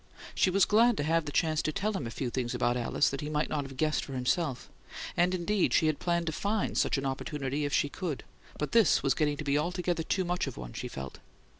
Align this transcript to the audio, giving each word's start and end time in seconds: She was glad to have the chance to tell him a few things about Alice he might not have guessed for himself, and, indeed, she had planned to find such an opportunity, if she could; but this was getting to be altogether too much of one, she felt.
She 0.33 0.49
was 0.49 0.65
glad 0.65 0.97
to 0.97 1.03
have 1.03 1.25
the 1.25 1.31
chance 1.31 1.61
to 1.61 1.71
tell 1.71 1.93
him 1.93 2.07
a 2.07 2.09
few 2.09 2.31
things 2.31 2.55
about 2.55 2.75
Alice 2.75 3.13
he 3.19 3.29
might 3.29 3.49
not 3.49 3.65
have 3.65 3.77
guessed 3.77 4.03
for 4.03 4.13
himself, 4.13 4.67
and, 5.15 5.35
indeed, 5.35 5.75
she 5.75 5.85
had 5.85 5.99
planned 5.99 6.25
to 6.25 6.31
find 6.31 6.75
such 6.75 6.97
an 6.97 7.05
opportunity, 7.05 7.65
if 7.65 7.71
she 7.73 7.87
could; 7.87 8.23
but 8.57 8.71
this 8.71 9.03
was 9.03 9.13
getting 9.13 9.37
to 9.37 9.43
be 9.43 9.59
altogether 9.59 10.01
too 10.01 10.25
much 10.25 10.47
of 10.47 10.57
one, 10.57 10.73
she 10.73 10.87
felt. 10.87 11.19